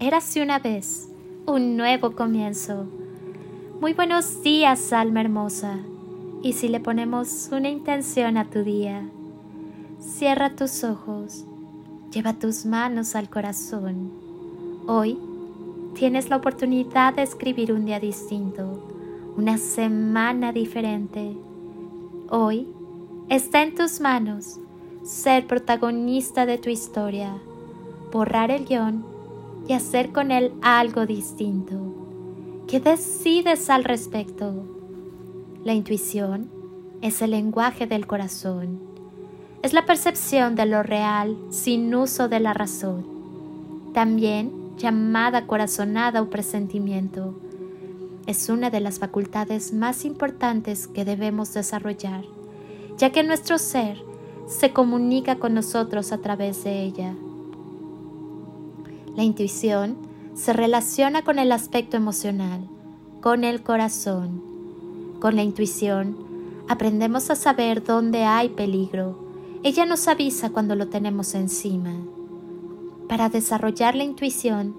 Érase 0.00 0.42
una 0.42 0.58
vez 0.58 1.08
un 1.46 1.76
nuevo 1.76 2.16
comienzo. 2.16 2.86
Muy 3.80 3.92
buenos 3.92 4.42
días, 4.42 4.92
alma 4.92 5.20
hermosa. 5.20 5.78
Y 6.42 6.54
si 6.54 6.68
le 6.68 6.80
ponemos 6.80 7.48
una 7.52 7.68
intención 7.68 8.36
a 8.36 8.50
tu 8.50 8.64
día, 8.64 9.08
cierra 10.00 10.56
tus 10.56 10.82
ojos, 10.82 11.44
lleva 12.10 12.34
tus 12.34 12.66
manos 12.66 13.14
al 13.14 13.30
corazón. 13.30 14.10
Hoy 14.88 15.16
tienes 15.94 16.28
la 16.28 16.36
oportunidad 16.36 17.14
de 17.14 17.22
escribir 17.22 17.72
un 17.72 17.84
día 17.84 18.00
distinto, 18.00 19.32
una 19.36 19.58
semana 19.58 20.52
diferente. 20.52 21.36
Hoy 22.30 22.66
está 23.28 23.62
en 23.62 23.76
tus 23.76 24.00
manos 24.00 24.58
ser 25.04 25.46
protagonista 25.46 26.46
de 26.46 26.58
tu 26.58 26.68
historia, 26.68 27.36
borrar 28.10 28.50
el 28.50 28.64
guion 28.64 29.13
y 29.66 29.72
hacer 29.72 30.12
con 30.12 30.30
él 30.30 30.52
algo 30.62 31.06
distinto. 31.06 31.76
¿Qué 32.66 32.80
decides 32.80 33.70
al 33.70 33.84
respecto? 33.84 34.64
La 35.64 35.74
intuición 35.74 36.50
es 37.02 37.22
el 37.22 37.32
lenguaje 37.32 37.86
del 37.86 38.06
corazón. 38.06 38.80
Es 39.62 39.72
la 39.72 39.86
percepción 39.86 40.56
de 40.56 40.66
lo 40.66 40.82
real 40.82 41.36
sin 41.50 41.94
uso 41.94 42.28
de 42.28 42.40
la 42.40 42.52
razón. 42.52 43.06
También 43.94 44.52
llamada 44.76 45.46
corazonada 45.46 46.20
o 46.20 46.30
presentimiento. 46.30 47.34
Es 48.26 48.48
una 48.48 48.70
de 48.70 48.80
las 48.80 48.98
facultades 48.98 49.72
más 49.72 50.04
importantes 50.04 50.86
que 50.86 51.04
debemos 51.04 51.52
desarrollar, 51.52 52.24
ya 52.96 53.10
que 53.10 53.22
nuestro 53.22 53.58
ser 53.58 54.02
se 54.46 54.72
comunica 54.72 55.36
con 55.36 55.54
nosotros 55.54 56.12
a 56.12 56.18
través 56.18 56.64
de 56.64 56.82
ella. 56.82 57.14
La 59.16 59.22
intuición 59.22 59.96
se 60.34 60.52
relaciona 60.52 61.22
con 61.22 61.38
el 61.38 61.52
aspecto 61.52 61.96
emocional, 61.96 62.68
con 63.20 63.44
el 63.44 63.62
corazón. 63.62 64.42
Con 65.20 65.36
la 65.36 65.42
intuición 65.42 66.16
aprendemos 66.68 67.30
a 67.30 67.36
saber 67.36 67.84
dónde 67.84 68.24
hay 68.24 68.48
peligro. 68.48 69.18
Ella 69.62 69.86
nos 69.86 70.08
avisa 70.08 70.50
cuando 70.50 70.74
lo 70.74 70.88
tenemos 70.88 71.34
encima. 71.34 71.94
Para 73.08 73.28
desarrollar 73.28 73.94
la 73.94 74.02
intuición 74.02 74.74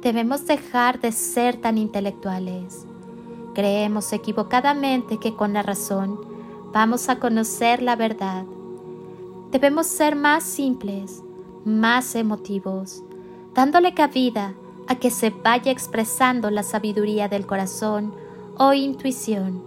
debemos 0.00 0.46
dejar 0.46 1.00
de 1.00 1.10
ser 1.10 1.56
tan 1.56 1.76
intelectuales. 1.76 2.86
Creemos 3.54 4.12
equivocadamente 4.12 5.18
que 5.18 5.34
con 5.34 5.54
la 5.54 5.62
razón 5.62 6.20
vamos 6.72 7.08
a 7.08 7.18
conocer 7.18 7.82
la 7.82 7.96
verdad. 7.96 8.44
Debemos 9.50 9.88
ser 9.88 10.14
más 10.14 10.44
simples, 10.44 11.22
más 11.64 12.14
emotivos, 12.14 13.02
dándole 13.54 13.94
cabida 13.94 14.54
a 14.88 14.96
que 14.96 15.10
se 15.10 15.30
vaya 15.30 15.70
expresando 15.70 16.50
la 16.50 16.62
sabiduría 16.62 17.28
del 17.28 17.46
corazón 17.46 18.14
o 18.58 18.72
intuición. 18.72 19.62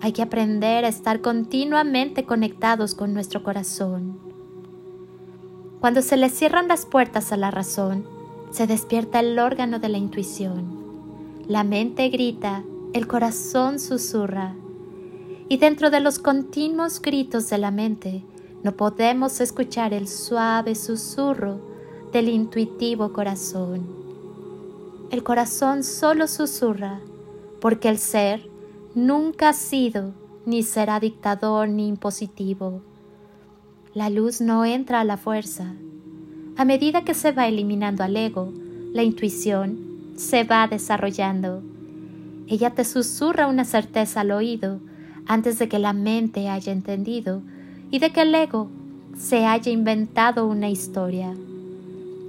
Hay 0.00 0.12
que 0.12 0.22
aprender 0.22 0.84
a 0.84 0.88
estar 0.88 1.20
continuamente 1.20 2.24
conectados 2.24 2.94
con 2.94 3.14
nuestro 3.14 3.42
corazón. 3.42 4.18
Cuando 5.80 6.02
se 6.02 6.16
le 6.16 6.28
cierran 6.28 6.68
las 6.68 6.86
puertas 6.86 7.32
a 7.32 7.36
la 7.36 7.50
razón, 7.50 8.04
se 8.50 8.66
despierta 8.66 9.20
el 9.20 9.38
órgano 9.38 9.78
de 9.78 9.88
la 9.88 9.98
intuición. 9.98 10.66
La 11.46 11.64
mente 11.64 12.08
grita, 12.08 12.62
el 12.92 13.06
corazón 13.06 13.78
susurra. 13.78 14.54
Y 15.48 15.56
dentro 15.58 15.90
de 15.90 16.00
los 16.00 16.18
continuos 16.18 17.00
gritos 17.00 17.48
de 17.48 17.58
la 17.58 17.70
mente, 17.70 18.24
no 18.62 18.72
podemos 18.72 19.40
escuchar 19.40 19.94
el 19.94 20.08
suave 20.08 20.74
susurro 20.74 21.67
del 22.12 22.28
intuitivo 22.28 23.12
corazón. 23.12 23.86
El 25.10 25.22
corazón 25.22 25.84
solo 25.84 26.26
susurra 26.26 27.00
porque 27.60 27.88
el 27.88 27.98
ser 27.98 28.48
nunca 28.94 29.50
ha 29.50 29.52
sido 29.52 30.12
ni 30.46 30.62
será 30.62 31.00
dictador 31.00 31.68
ni 31.68 31.88
impositivo. 31.88 32.80
La 33.94 34.10
luz 34.10 34.40
no 34.40 34.64
entra 34.64 35.00
a 35.00 35.04
la 35.04 35.16
fuerza. 35.16 35.74
A 36.56 36.64
medida 36.64 37.04
que 37.04 37.14
se 37.14 37.32
va 37.32 37.46
eliminando 37.46 38.04
al 38.04 38.16
ego, 38.16 38.52
la 38.92 39.02
intuición 39.02 40.12
se 40.16 40.44
va 40.44 40.66
desarrollando. 40.66 41.62
Ella 42.46 42.70
te 42.70 42.84
susurra 42.84 43.46
una 43.46 43.64
certeza 43.64 44.22
al 44.22 44.30
oído 44.30 44.80
antes 45.26 45.58
de 45.58 45.68
que 45.68 45.78
la 45.78 45.92
mente 45.92 46.48
haya 46.48 46.72
entendido 46.72 47.42
y 47.90 47.98
de 47.98 48.10
que 48.10 48.22
el 48.22 48.34
ego 48.34 48.70
se 49.16 49.44
haya 49.44 49.70
inventado 49.70 50.46
una 50.46 50.70
historia. 50.70 51.34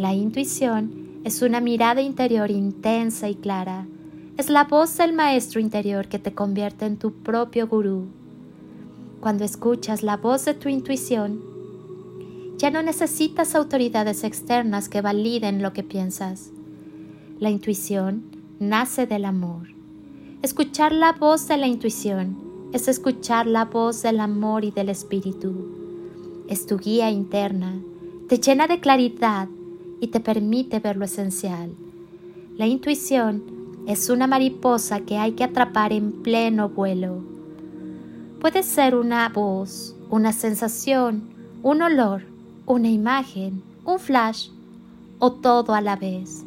La 0.00 0.14
intuición 0.14 1.20
es 1.24 1.42
una 1.42 1.60
mirada 1.60 2.00
interior 2.00 2.50
intensa 2.50 3.28
y 3.28 3.34
clara. 3.34 3.86
Es 4.38 4.48
la 4.48 4.64
voz 4.64 4.96
del 4.96 5.12
maestro 5.12 5.60
interior 5.60 6.08
que 6.08 6.18
te 6.18 6.32
convierte 6.32 6.86
en 6.86 6.96
tu 6.96 7.12
propio 7.12 7.68
gurú. 7.68 8.06
Cuando 9.20 9.44
escuchas 9.44 10.02
la 10.02 10.16
voz 10.16 10.46
de 10.46 10.54
tu 10.54 10.70
intuición, 10.70 11.42
ya 12.56 12.70
no 12.70 12.82
necesitas 12.82 13.54
autoridades 13.54 14.24
externas 14.24 14.88
que 14.88 15.02
validen 15.02 15.60
lo 15.60 15.74
que 15.74 15.82
piensas. 15.82 16.48
La 17.38 17.50
intuición 17.50 18.24
nace 18.58 19.06
del 19.06 19.26
amor. 19.26 19.68
Escuchar 20.40 20.92
la 20.92 21.12
voz 21.12 21.46
de 21.46 21.58
la 21.58 21.66
intuición 21.66 22.38
es 22.72 22.88
escuchar 22.88 23.46
la 23.46 23.66
voz 23.66 24.00
del 24.00 24.20
amor 24.20 24.64
y 24.64 24.70
del 24.70 24.88
espíritu. 24.88 25.52
Es 26.48 26.64
tu 26.64 26.78
guía 26.78 27.10
interna, 27.10 27.78
te 28.30 28.38
llena 28.38 28.66
de 28.66 28.80
claridad 28.80 29.46
y 30.00 30.08
te 30.08 30.20
permite 30.20 30.80
ver 30.80 30.96
lo 30.96 31.04
esencial. 31.04 31.70
La 32.56 32.66
intuición 32.66 33.42
es 33.86 34.10
una 34.10 34.26
mariposa 34.26 35.00
que 35.00 35.18
hay 35.18 35.32
que 35.32 35.44
atrapar 35.44 35.92
en 35.92 36.22
pleno 36.22 36.68
vuelo. 36.68 37.22
Puede 38.40 38.62
ser 38.62 38.94
una 38.94 39.28
voz, 39.28 39.96
una 40.08 40.32
sensación, 40.32 41.22
un 41.62 41.82
olor, 41.82 42.22
una 42.66 42.88
imagen, 42.88 43.62
un 43.84 43.98
flash 43.98 44.48
o 45.18 45.32
todo 45.32 45.74
a 45.74 45.80
la 45.80 45.96
vez. 45.96 46.44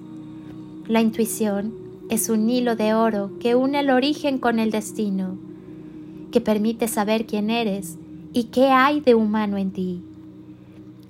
La 0.88 1.02
intuición 1.02 1.74
es 2.09 2.30
un 2.30 2.50
hilo 2.50 2.75
de 2.75 2.94
oro 2.94 3.31
que 3.40 3.56
une 3.56 3.80
el 3.80 3.90
origen 3.90 4.38
con 4.38 4.59
el 4.59 4.72
destino, 4.72 5.38
que 6.31 6.42
permite 6.42 6.88
saber 6.88 7.25
quién 7.25 7.50
eres 7.50 7.97
y 8.34 8.46
qué 8.46 8.68
hay 8.69 9.00
de 9.00 9.16
humano 9.16 9.58
en 9.58 9.72
ti. 9.72 10.02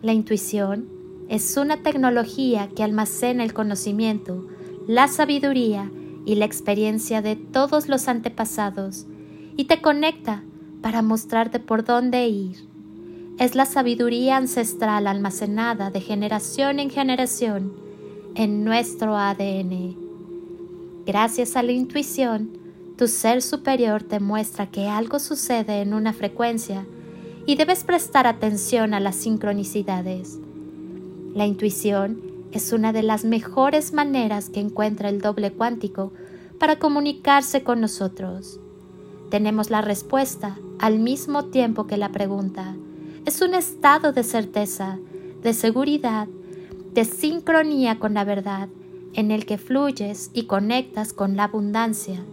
La 0.01 0.13
intuición 0.13 0.87
es 1.29 1.57
una 1.57 1.77
tecnología 1.77 2.69
que 2.75 2.83
almacena 2.83 3.43
el 3.43 3.53
conocimiento, 3.53 4.47
la 4.87 5.07
sabiduría 5.07 5.89
y 6.25 6.35
la 6.35 6.45
experiencia 6.45 7.21
de 7.21 7.35
todos 7.35 7.87
los 7.87 8.07
antepasados 8.07 9.05
y 9.55 9.65
te 9.65 9.81
conecta 9.81 10.43
para 10.81 11.01
mostrarte 11.01 11.59
por 11.59 11.83
dónde 11.83 12.27
ir. 12.27 12.67
Es 13.39 13.55
la 13.55 13.65
sabiduría 13.65 14.37
ancestral 14.37 15.07
almacenada 15.07 15.89
de 15.89 16.01
generación 16.01 16.79
en 16.79 16.89
generación 16.89 17.73
en 18.35 18.63
nuestro 18.63 19.17
ADN. 19.17 19.95
Gracias 21.05 21.55
a 21.55 21.63
la 21.63 21.71
intuición, 21.71 22.57
tu 22.97 23.07
ser 23.07 23.41
superior 23.41 24.03
te 24.03 24.19
muestra 24.19 24.69
que 24.69 24.87
algo 24.87 25.19
sucede 25.19 25.81
en 25.81 25.93
una 25.93 26.13
frecuencia 26.13 26.85
y 27.45 27.55
debes 27.55 27.83
prestar 27.83 28.27
atención 28.27 28.93
a 28.93 28.99
las 28.99 29.15
sincronicidades. 29.15 30.39
La 31.33 31.47
intuición 31.47 32.21
es 32.51 32.73
una 32.73 32.93
de 32.93 33.01
las 33.01 33.25
mejores 33.25 33.91
maneras 33.91 34.51
que 34.51 34.59
encuentra 34.59 35.09
el 35.09 35.19
doble 35.19 35.51
cuántico 35.51 36.13
para 36.59 36.77
comunicarse 36.77 37.63
con 37.63 37.81
nosotros. 37.81 38.59
Tenemos 39.31 39.71
la 39.71 39.81
respuesta 39.81 40.59
al 40.77 40.99
mismo 40.99 41.45
tiempo 41.45 41.87
que 41.87 41.97
la 41.97 42.11
pregunta. 42.11 42.75
Es 43.25 43.41
un 43.41 43.55
estado 43.55 44.11
de 44.11 44.23
certeza, 44.23 44.99
de 45.41 45.53
seguridad, 45.53 46.27
de 46.93 47.03
sincronía 47.03 47.97
con 47.97 48.13
la 48.13 48.25
verdad, 48.25 48.69
en 49.13 49.31
el 49.31 49.47
que 49.47 49.57
fluyes 49.57 50.29
y 50.35 50.43
conectas 50.43 51.13
con 51.13 51.35
la 51.35 51.45
abundancia. 51.45 52.23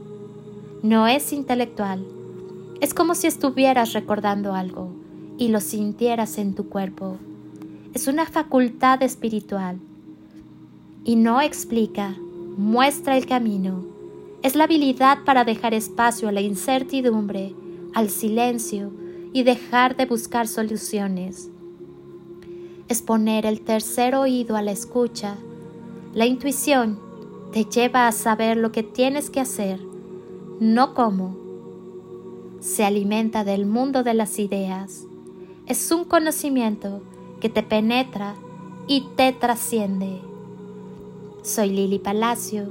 No 0.82 1.06
es 1.06 1.32
intelectual, 1.32 2.04
es 2.82 2.92
como 2.92 3.14
si 3.14 3.28
estuvieras 3.28 3.94
recordando 3.94 4.52
algo 4.52 4.92
y 5.38 5.48
lo 5.48 5.60
sintieras 5.60 6.36
en 6.36 6.54
tu 6.54 6.68
cuerpo 6.68 7.18
es 7.92 8.06
una 8.06 8.24
facultad 8.24 9.02
espiritual 9.02 9.80
y 11.04 11.16
no 11.16 11.40
explica, 11.40 12.16
muestra 12.56 13.16
el 13.16 13.26
camino. 13.26 13.84
Es 14.42 14.54
la 14.54 14.64
habilidad 14.64 15.24
para 15.24 15.44
dejar 15.44 15.74
espacio 15.74 16.28
a 16.28 16.32
la 16.32 16.40
incertidumbre, 16.40 17.52
al 17.92 18.08
silencio 18.08 18.92
y 19.32 19.42
dejar 19.42 19.96
de 19.96 20.06
buscar 20.06 20.46
soluciones. 20.46 21.50
Es 22.88 23.02
poner 23.02 23.44
el 23.44 23.60
tercer 23.60 24.14
oído 24.14 24.56
a 24.56 24.62
la 24.62 24.70
escucha. 24.70 25.36
La 26.14 26.26
intuición 26.26 26.98
te 27.52 27.64
lleva 27.64 28.06
a 28.06 28.12
saber 28.12 28.56
lo 28.56 28.70
que 28.70 28.84
tienes 28.84 29.30
que 29.30 29.40
hacer, 29.40 29.80
no 30.60 30.94
cómo. 30.94 31.36
Se 32.60 32.84
alimenta 32.84 33.42
del 33.42 33.66
mundo 33.66 34.04
de 34.04 34.14
las 34.14 34.38
ideas. 34.38 35.06
Es 35.66 35.90
un 35.90 36.04
conocimiento 36.04 37.02
que 37.40 37.48
te 37.48 37.62
penetra 37.62 38.34
y 38.86 39.06
te 39.16 39.32
trasciende. 39.32 40.20
Soy 41.42 41.70
Lili 41.70 41.98
Palacio 41.98 42.68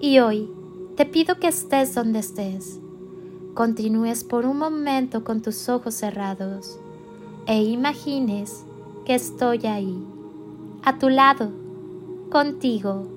y 0.00 0.20
hoy 0.20 0.48
te 0.96 1.04
pido 1.04 1.38
que 1.38 1.48
estés 1.48 1.94
donde 1.94 2.20
estés. 2.20 2.78
Continúes 3.54 4.24
por 4.24 4.46
un 4.46 4.58
momento 4.58 5.24
con 5.24 5.42
tus 5.42 5.68
ojos 5.68 5.94
cerrados 5.94 6.78
e 7.46 7.62
imagines 7.62 8.64
que 9.04 9.14
estoy 9.14 9.66
ahí, 9.66 9.98
a 10.84 10.98
tu 10.98 11.08
lado, 11.08 11.50
contigo, 12.30 13.08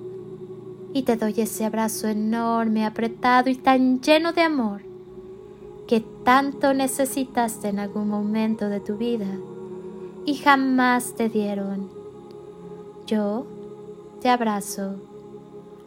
y 0.93 1.03
te 1.03 1.15
doy 1.15 1.35
ese 1.37 1.65
abrazo 1.65 2.07
enorme, 2.07 2.85
apretado 2.85 3.49
y 3.49 3.55
tan 3.55 4.01
lleno 4.01 4.33
de 4.33 4.41
amor 4.41 4.81
que 5.87 6.03
tanto 6.23 6.73
necesitaste 6.73 7.67
en 7.67 7.79
algún 7.79 8.09
momento 8.09 8.69
de 8.69 8.79
tu 8.79 8.97
vida 8.97 9.27
y 10.25 10.36
jamás 10.36 11.13
te 11.16 11.30
dieron. 11.30 11.89
Yo 13.06 13.45
te 14.22 14.30
abrazo, 14.30 14.95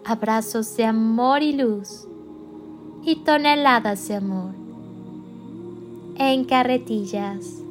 abrazos 0.05 0.77
de 0.77 0.85
amor 0.85 1.43
y 1.43 1.53
luz 1.53 2.07
y 3.03 3.17
toneladas 3.17 4.09
de 4.09 4.15
amor 4.15 4.55
en 6.17 6.45
carretillas. 6.45 7.63